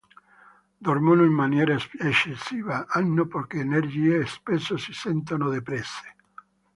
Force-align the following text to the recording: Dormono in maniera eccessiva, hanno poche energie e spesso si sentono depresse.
Dormono 0.79 1.25
in 1.25 1.31
maniera 1.31 1.77
eccessiva, 1.99 2.87
hanno 2.87 3.27
poche 3.27 3.59
energie 3.59 4.21
e 4.21 4.25
spesso 4.25 4.75
si 4.75 4.93
sentono 4.93 5.47
depresse. 5.47 6.15